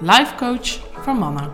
[0.00, 1.52] life coach voor mannen.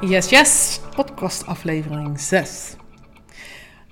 [0.00, 2.76] Yes, yes, podcast aflevering 6.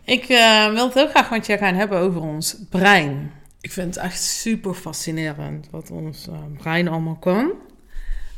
[0.05, 3.33] Ik uh, wil het heel graag met je gaan hebben over ons brein.
[3.61, 7.53] Ik vind het echt super fascinerend wat ons uh, brein allemaal kan.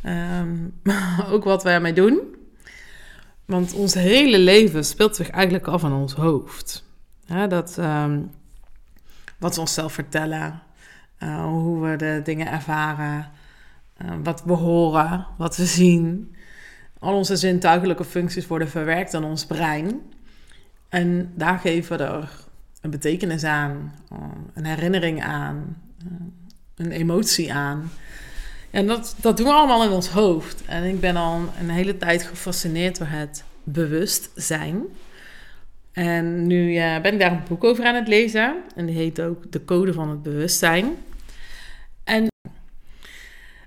[0.06, 0.80] Um,
[1.30, 2.20] ook wat wij ermee doen.
[3.44, 6.84] Want ons hele leven speelt zich eigenlijk af in ons hoofd.
[7.26, 8.30] Ja, dat, um,
[9.38, 10.62] wat we onszelf vertellen,
[11.18, 13.30] uh, hoe we de dingen ervaren,
[14.02, 16.34] uh, wat we horen, wat we zien.
[16.98, 20.00] Al onze zintuigelijke functies worden verwerkt in ons brein.
[20.88, 22.30] En daar geven we er
[22.80, 24.18] een betekenis aan, uh,
[24.54, 25.82] een herinnering aan,
[26.76, 27.90] een emotie aan.
[28.70, 30.62] En dat, dat doen we allemaal in ons hoofd.
[30.66, 34.82] En ik ben al een hele tijd gefascineerd door het bewustzijn.
[35.92, 38.54] En nu ben ik daar een boek over aan het lezen.
[38.76, 40.86] En die heet ook De Code van het Bewustzijn.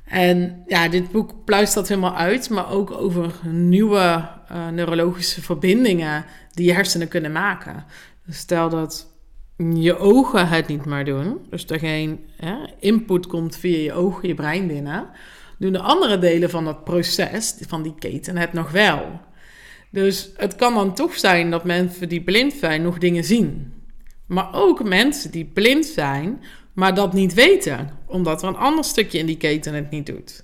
[0.05, 6.25] En, ja, dit boek pluist dat helemaal uit, maar ook over nieuwe uh, neurologische verbindingen
[6.51, 7.85] die je hersenen kunnen maken.
[8.25, 9.13] Dus stel dat
[9.73, 14.27] je ogen het niet meer doen, dus er geen hè, input komt via je ogen,
[14.27, 15.09] je brein binnen,
[15.59, 19.19] doen de andere delen van dat proces, van die keten, het nog wel.
[19.91, 23.73] Dus het kan dan toch zijn dat mensen die blind zijn nog dingen zien.
[24.25, 26.43] Maar ook mensen die blind zijn,
[26.75, 30.43] maar dat niet weten, omdat er een ander stukje in die keten het niet doet.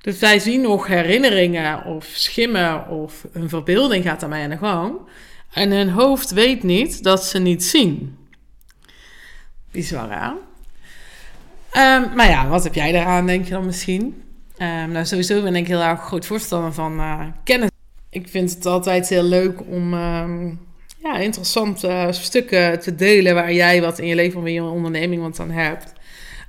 [0.00, 4.98] Dus zij zien nog herinneringen of schimmen of een verbeelding gaat ermee aan de gang.
[5.52, 8.16] En hun hoofd weet niet dat ze niet zien.
[9.70, 10.36] Bizar aan.
[11.76, 14.22] Um, maar ja, wat heb jij daaraan, denk je dan misschien?
[14.58, 17.70] Um, nou, sowieso ben ik heel erg groot voorstander van uh, kennis.
[18.10, 20.60] Ik vind het altijd heel leuk om um,
[21.02, 25.22] ja, interessante stukken te delen waar jij wat in je leven of in je onderneming
[25.22, 25.92] wat aan hebt.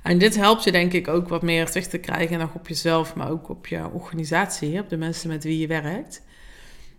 [0.02, 3.14] En dit helpt je denk ik ook wat meer zicht te krijgen nog op jezelf,
[3.14, 6.22] maar ook op je organisatie, op de mensen met wie je werkt.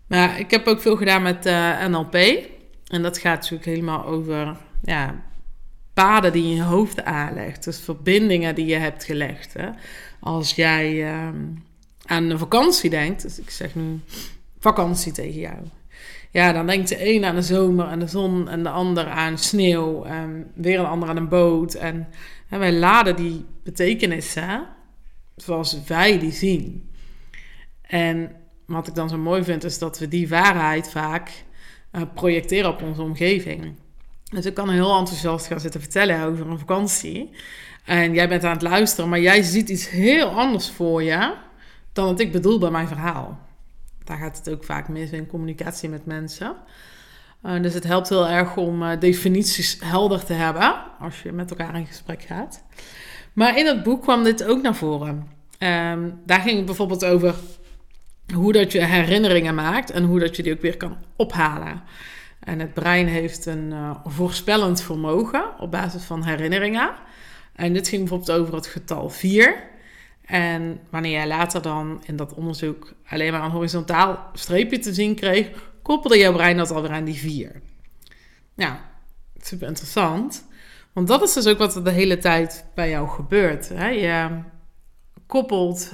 [0.07, 2.15] Maar ik heb ook veel gedaan met uh, NLP.
[2.87, 5.23] En dat gaat natuurlijk helemaal over ja,
[5.93, 7.63] paden die je je hoofd aanlegt.
[7.63, 9.53] Dus verbindingen die je hebt gelegd.
[9.53, 9.69] Hè?
[10.19, 11.29] Als jij uh,
[12.05, 13.99] aan een vakantie denkt, dus ik zeg nu
[14.59, 15.57] vakantie tegen jou.
[16.35, 19.37] Ja, dan denkt de een aan de zomer en de zon en de ander aan
[19.37, 21.73] sneeuw en weer een ander aan een boot.
[21.73, 22.07] En,
[22.49, 24.67] wij laden die betekenissen
[25.35, 26.91] zoals wij die zien.
[27.81, 28.31] En
[28.65, 31.31] wat ik dan zo mooi vind, is dat we die waarheid vaak
[31.91, 33.75] uh, projecteren op onze omgeving.
[34.23, 37.29] Dus ik kan heel enthousiast gaan zitten vertellen over een vakantie.
[37.85, 41.33] En jij bent aan het luisteren, maar jij ziet iets heel anders voor je
[41.93, 43.44] dan wat ik bedoel bij mijn verhaal.
[44.05, 46.55] Daar gaat het ook vaak mis in communicatie met mensen.
[47.45, 51.49] Uh, dus het helpt heel erg om uh, definities helder te hebben als je met
[51.49, 52.63] elkaar in gesprek gaat.
[53.33, 55.27] Maar in het boek kwam dit ook naar voren.
[55.59, 57.35] Um, daar ging het bijvoorbeeld over
[58.33, 61.83] hoe dat je herinneringen maakt en hoe dat je die ook weer kan ophalen.
[62.39, 66.91] En het brein heeft een uh, voorspellend vermogen op basis van herinneringen.
[67.55, 69.63] En dit ging bijvoorbeeld over het getal 4.
[70.25, 75.15] En wanneer jij later dan in dat onderzoek alleen maar een horizontaal streepje te zien
[75.15, 77.61] kreeg, koppelde jouw brein dat alweer aan die 4.
[78.53, 78.75] Nou,
[79.37, 80.45] super interessant.
[80.93, 83.69] Want dat is dus ook wat er de hele tijd bij jou gebeurt.
[83.69, 83.87] Hè?
[83.87, 84.29] Je
[85.27, 85.91] koppelt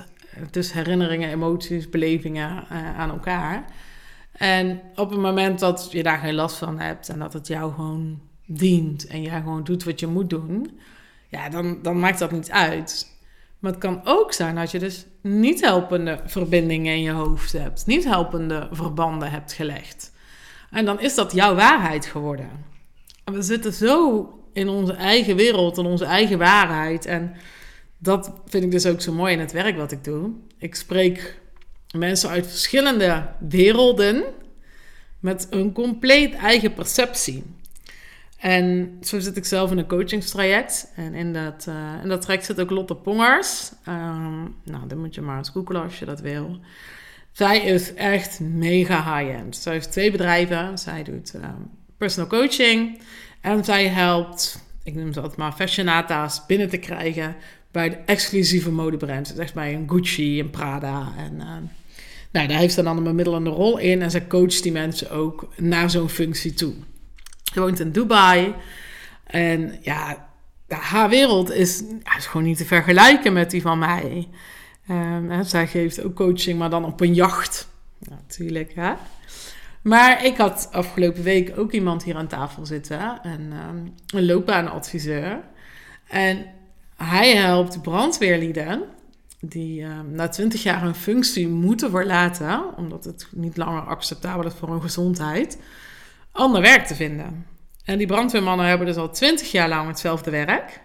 [0.51, 3.65] dus herinneringen, emoties, belevingen uh, aan elkaar.
[4.31, 7.73] En op het moment dat je daar geen last van hebt en dat het jou
[7.73, 10.79] gewoon dient en jij gewoon doet wat je moet doen,
[11.29, 13.19] ja, dan, dan maakt dat niet uit.
[13.61, 17.85] Maar het kan ook zijn dat je dus niet helpende verbindingen in je hoofd hebt,
[17.85, 20.11] niet helpende verbanden hebt gelegd.
[20.71, 22.49] En dan is dat jouw waarheid geworden.
[23.23, 27.05] En we zitten zo in onze eigen wereld en onze eigen waarheid.
[27.05, 27.35] En
[27.97, 30.31] dat vind ik dus ook zo mooi in het werk wat ik doe.
[30.57, 31.39] Ik spreek
[31.97, 34.23] mensen uit verschillende werelden
[35.19, 37.43] met een compleet eigen perceptie.
[38.41, 40.91] En zo zit ik zelf in een coachingstraject.
[40.95, 43.71] En in dat, uh, dat traject zit ook Lotte Pongers.
[43.87, 46.59] Um, nou, dan moet je maar eens googlen als je dat wil.
[47.31, 49.55] Zij is echt mega high-end.
[49.55, 50.77] Zij heeft twee bedrijven.
[50.77, 52.99] Zij doet um, personal coaching.
[53.41, 57.35] En zij helpt, ik noem ze altijd maar fashionata's, binnen te krijgen
[57.71, 59.35] bij de exclusieve modebrands.
[59.35, 61.11] Echt bij een Gucci, en Prada.
[61.17, 61.45] En uh,
[62.31, 64.01] nou, daar heeft ze dan een bemiddelende rol in.
[64.01, 66.73] En ze coacht die mensen ook naar zo'n functie toe.
[67.53, 68.53] Woont in Dubai.
[69.23, 70.29] En ja,
[70.67, 71.83] haar wereld is,
[72.17, 74.27] is gewoon niet te vergelijken met die van mij.
[74.89, 77.69] Um, zij geeft ook coaching, maar dan op een jacht.
[77.99, 78.93] Natuurlijk, hè.
[79.81, 83.19] Maar ik had afgelopen week ook iemand hier aan tafel zitten.
[83.23, 85.39] En, um, een loopbaanadviseur.
[86.07, 86.45] En
[86.95, 88.83] hij helpt brandweerlieden
[89.39, 94.53] die um, na twintig jaar een functie moeten verlaten, omdat het niet langer acceptabel is
[94.53, 95.57] voor hun gezondheid,
[96.31, 97.45] ander werk te vinden.
[97.85, 100.81] En die brandweermannen hebben dus al twintig jaar lang hetzelfde werk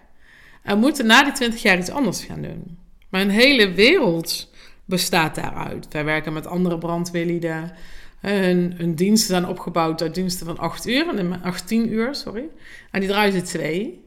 [0.63, 2.77] en moeten na die twintig jaar iets anders gaan doen.
[3.09, 4.51] Maar een hele wereld
[4.85, 5.87] bestaat daaruit.
[5.91, 7.71] Wij werken met andere brandweerlieden.
[8.19, 12.49] Hun, hun diensten zijn opgebouwd uit diensten van 8 uur, en 18 uur, sorry.
[12.91, 14.05] En die draaien ze twee.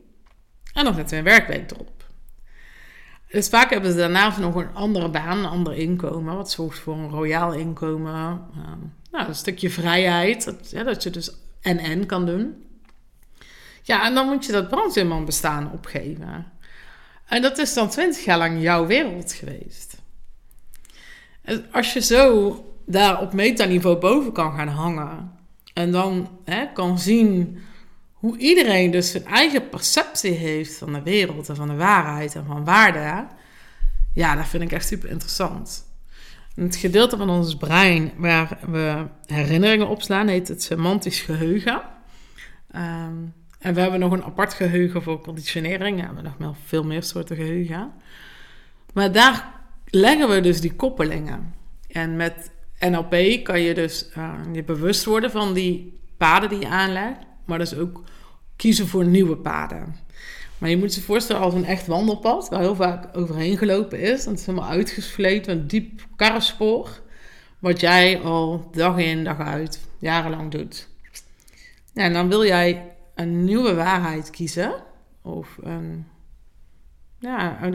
[0.73, 2.00] En dan zetten we een werkweek erop.
[3.31, 6.37] Dus vaak hebben ze daarna nog een andere baan, een ander inkomen.
[6.37, 8.13] Wat zorgt voor een royaal inkomen.
[8.55, 8.79] Ehm,
[9.11, 10.45] nou, een stukje vrijheid.
[10.45, 11.31] Dat, ja, dat je dus
[11.61, 12.65] en-en kan doen.
[13.83, 16.53] Ja, en dan moet je dat brandweerman bestaan opgeven.
[17.27, 19.99] En dat is dan twintig jaar lang jouw wereld geweest.
[21.73, 25.33] als je zo daar op metaniveau boven kan gaan hangen...
[25.75, 27.59] en dan hè, kan zien
[28.21, 32.45] hoe iedereen dus zijn eigen perceptie heeft van de wereld en van de waarheid en
[32.47, 33.27] van waarde,
[34.15, 35.89] ja, dat vind ik echt super interessant.
[36.55, 41.83] het gedeelte van ons brein waar we herinneringen opslaan heet het semantisch geheugen.
[42.71, 43.15] Ehm,
[43.59, 45.97] en we hebben nog een apart geheugen voor conditionering.
[45.97, 47.93] We hebben nog veel meer soorten geheugen.
[48.93, 51.55] Maar daar leggen we dus die koppelingen.
[51.89, 56.69] En met NLP kan je dus uh, je bewust worden van die paden die je
[56.69, 58.03] aanlegt maar dus ook
[58.57, 59.97] kiezen voor nieuwe paden.
[60.59, 64.25] Maar je moet je voorstellen als een echt wandelpad, waar heel vaak overheen gelopen is.
[64.25, 67.01] En het is helemaal uitgesleten, een diep karrespoor.
[67.59, 70.89] Wat jij al dag in, dag uit, jarenlang doet.
[71.95, 74.73] En dan wil jij een nieuwe waarheid kiezen.
[75.23, 76.07] Of een,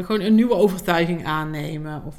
[0.05, 2.03] gewoon een nieuwe overtuiging aannemen.
[2.05, 2.15] Of,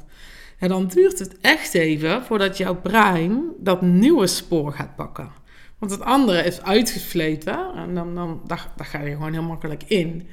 [0.59, 5.31] ja, dan duurt het echt even voordat jouw brein dat nieuwe spoor gaat pakken.
[5.77, 9.83] Want het andere is uitgesleten en dan, dan daar, daar ga je gewoon heel makkelijk
[9.83, 10.27] in.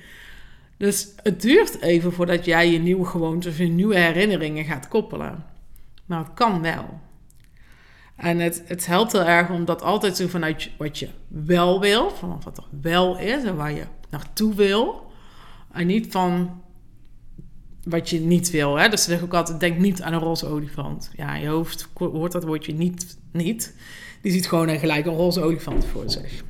[0.77, 5.45] Dus het duurt even voordat jij je nieuwe gewoontes je nieuwe herinneringen gaat koppelen.
[6.07, 7.01] Maar het kan wel.
[8.17, 12.11] En het, het helpt heel erg om dat altijd zo vanuit wat je wel wil,
[12.11, 15.13] van wat er wel is en waar je naartoe wil.
[15.73, 16.63] En niet van
[17.85, 18.77] wat je niet wil.
[18.77, 18.89] Hè?
[18.89, 21.11] Dus ze zeggen ook altijd, denk niet aan een roze olifant.
[21.17, 23.75] Ja, je hoofd hoort dat woordje niet, niet.
[24.25, 26.43] Die ziet gewoon een gelijk een roze olifant voor zich.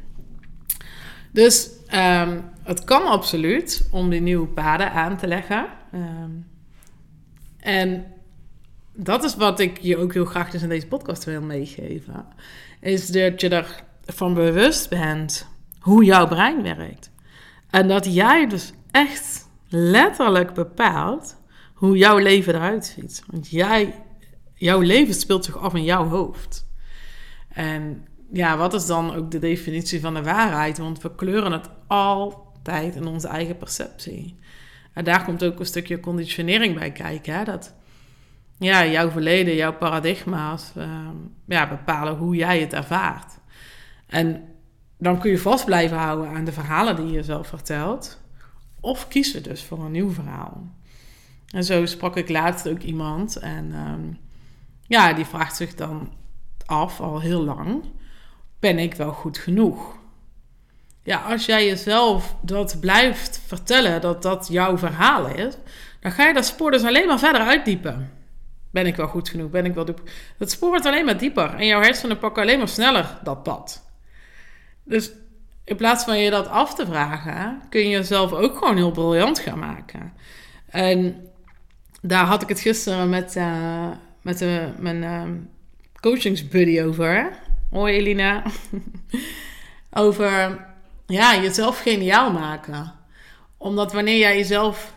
[1.32, 5.66] Dus um, het kan absoluut om die nieuwe paden aan te leggen.
[5.94, 6.46] Um,
[7.58, 8.04] en
[8.92, 12.26] dat is wat ik je ook heel graag dus in deze podcast wil meegeven.
[12.80, 13.64] Is dat je
[14.04, 15.46] ervan bewust bent
[15.78, 17.10] hoe jouw brein werkt.
[17.70, 21.36] En dat jij dus echt letterlijk bepaalt
[21.74, 23.22] hoe jouw leven eruit ziet.
[23.26, 23.94] Want jij,
[24.54, 26.66] jouw leven speelt zich af in jouw hoofd.
[27.54, 30.78] En ja, wat is dan ook de definitie van de waarheid?
[30.78, 34.38] Want we kleuren het altijd in onze eigen perceptie.
[34.92, 37.34] En daar komt ook een stukje conditionering bij kijken.
[37.34, 37.44] Hè?
[37.44, 37.74] Dat
[38.58, 43.32] ja, jouw verleden, jouw paradigma's ehm, ja, bepalen hoe jij het ervaart.
[44.06, 44.44] En
[44.98, 48.22] dan kun je vast blijven houden aan de verhalen die je zelf vertelt.
[48.80, 50.72] Of kiezen dus voor een nieuw verhaal.
[51.50, 53.36] En zo sprak ik laatst ook iemand.
[53.36, 54.12] En ehm,
[54.86, 56.12] ja, die vraagt zich dan
[56.66, 57.84] af, al heel lang,
[58.60, 59.96] ben ik wel goed genoeg?
[61.02, 65.54] Ja, als jij jezelf dat blijft vertellen, dat dat jouw verhaal is,
[66.00, 68.10] dan ga je dat spoor dus alleen maar verder uitdiepen.
[68.70, 69.50] Ben ik wel goed genoeg?
[69.50, 70.10] Ben ik wel diep?
[70.38, 73.84] Dat spoor wordt alleen maar dieper en jouw hersenen pakken alleen maar sneller dat pad.
[74.84, 75.12] Dus
[75.64, 79.38] in plaats van je dat af te vragen, kun je jezelf ook gewoon heel briljant
[79.38, 80.12] gaan maken.
[80.66, 81.28] En
[82.02, 83.88] daar had ik het gisteren met, uh,
[84.22, 85.22] met uh, mijn uh,
[86.04, 87.32] coachingsbuddy over.
[87.70, 88.42] Hoi Elina.
[89.90, 90.66] over
[91.06, 92.92] ja, jezelf geniaal maken.
[93.56, 94.94] Omdat wanneer jij jezelf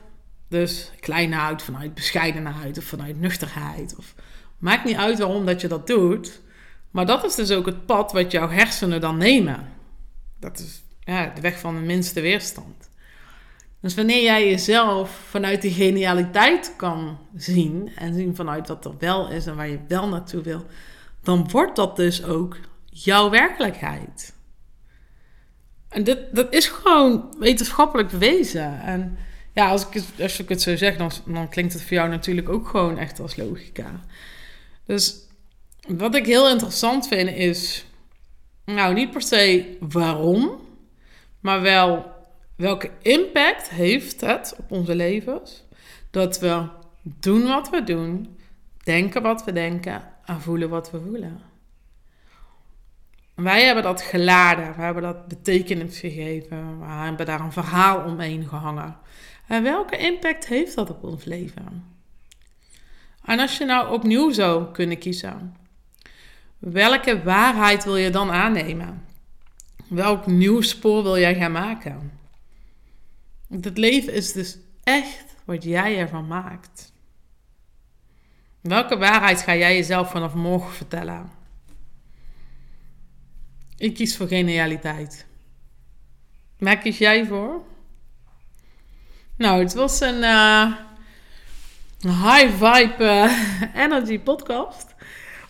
[0.49, 3.95] dus klein houdt vanuit bescheidenheid of vanuit nuchterheid.
[3.97, 4.13] Of,
[4.57, 6.41] maakt niet uit waarom dat je dat doet.
[6.91, 9.67] Maar dat is dus ook het pad wat jouw hersenen dan nemen.
[10.39, 12.89] Dat is ja, de weg van de minste weerstand.
[13.79, 19.29] Dus wanneer jij jezelf vanuit die genialiteit kan zien en zien vanuit wat er wel
[19.29, 20.65] is en waar je wel naartoe wil,
[21.27, 24.33] dan wordt dat dus ook jouw werkelijkheid.
[25.89, 28.81] En dit, dat is gewoon wetenschappelijk bewezen.
[28.81, 29.17] En
[29.53, 32.09] ja, als ik, het, als ik het zo zeg, dan, dan klinkt het voor jou
[32.09, 34.01] natuurlijk ook gewoon echt als logica.
[34.85, 35.15] Dus
[35.87, 37.85] wat ik heel interessant vind is,
[38.65, 40.61] nou niet per se waarom,
[41.39, 42.11] maar wel
[42.55, 45.63] welke impact heeft het op onze levens
[46.11, 46.67] dat we
[47.03, 48.37] doen wat we doen,
[48.83, 51.41] denken wat we denken en voelen wat we voelen.
[53.35, 58.47] Wij hebben dat geladen, we hebben dat betekenis gegeven, we hebben daar een verhaal omheen
[58.47, 58.97] gehangen.
[59.47, 61.95] En welke impact heeft dat op ons leven?
[63.23, 65.55] En als je nou opnieuw zou kunnen kiezen,
[66.57, 69.05] welke waarheid wil je dan aannemen?
[69.87, 72.19] Welk nieuw spoor wil jij gaan maken?
[73.49, 76.93] Het leven is dus echt wat jij ervan maakt.
[78.67, 81.29] Welke waarheid ga jij jezelf vanaf morgen vertellen?
[83.77, 85.25] Ik kies voor genialiteit.
[86.57, 87.61] Waar kies jij voor?
[89.35, 90.73] Nou, het was een uh,
[92.01, 93.31] high vibe uh,
[93.83, 94.95] energy podcast.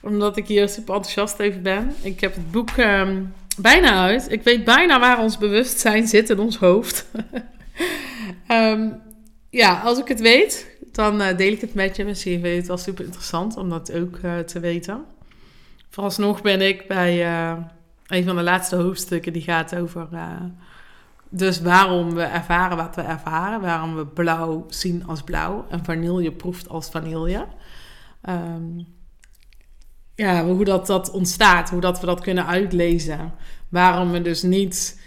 [0.01, 1.95] Omdat ik hier super enthousiast over ben.
[2.01, 4.31] Ik heb het boek um, bijna uit.
[4.31, 7.05] Ik weet bijna waar ons bewustzijn zit in ons hoofd.
[8.47, 9.01] um,
[9.50, 12.06] ja, als ik het weet, dan uh, deel ik het met je.
[12.06, 15.06] Misschien vind je het wel super interessant om dat ook te weten.
[15.89, 17.25] Vooralsnog ben ik bij
[18.08, 20.08] een van de laatste hoofdstukken die gaat over
[21.30, 26.32] dus waarom we ervaren wat we ervaren, waarom we blauw zien als blauw en vanille
[26.32, 27.46] proeft als vanille.
[28.30, 28.88] Um,
[30.16, 33.34] ja, hoe dat, dat ontstaat, hoe dat we dat kunnen uitlezen.
[33.70, 35.01] Waarom we dus niet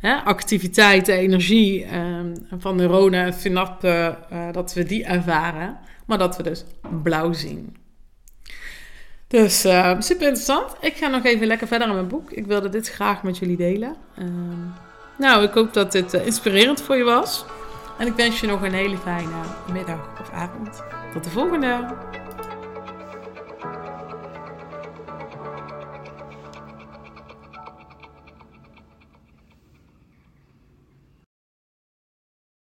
[0.00, 6.42] hersenactiviteit, energie um, van neuronen en synapsen, uh, dat we die ervaren, maar dat we
[6.42, 6.64] dus
[7.02, 7.76] blauw zien.
[9.26, 10.76] Dus uh, super interessant.
[10.80, 12.30] Ik ga nog even lekker verder aan mijn boek.
[12.30, 13.96] Ik wilde dit graag met jullie delen.
[14.18, 14.72] Um,
[15.18, 17.44] nou, ik hoop dat dit uh, inspirerend voor je was.
[17.98, 19.42] En ik wens je nog een hele fijne
[19.72, 20.82] middag of avond.
[21.12, 21.86] Tot de volgende!